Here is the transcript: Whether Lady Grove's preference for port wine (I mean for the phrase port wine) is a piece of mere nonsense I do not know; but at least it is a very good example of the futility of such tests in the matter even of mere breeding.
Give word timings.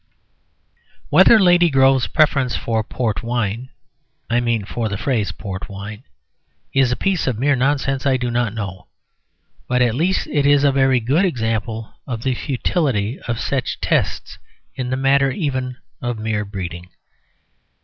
Whether 1.11 1.39
Lady 1.39 1.69
Grove's 1.69 2.07
preference 2.07 2.55
for 2.55 2.83
port 2.83 3.21
wine 3.21 3.69
(I 4.31 4.39
mean 4.39 4.65
for 4.65 4.89
the 4.89 4.97
phrase 4.97 5.31
port 5.31 5.69
wine) 5.69 6.05
is 6.73 6.91
a 6.91 6.95
piece 6.95 7.27
of 7.27 7.37
mere 7.37 7.55
nonsense 7.55 8.03
I 8.07 8.17
do 8.17 8.31
not 8.31 8.55
know; 8.55 8.87
but 9.67 9.83
at 9.83 9.93
least 9.93 10.25
it 10.25 10.47
is 10.47 10.63
a 10.63 10.71
very 10.71 10.99
good 10.99 11.23
example 11.23 11.93
of 12.07 12.23
the 12.23 12.33
futility 12.33 13.19
of 13.27 13.39
such 13.39 13.79
tests 13.79 14.39
in 14.73 14.89
the 14.89 14.97
matter 14.97 15.29
even 15.29 15.77
of 16.01 16.17
mere 16.17 16.45
breeding. 16.45 16.89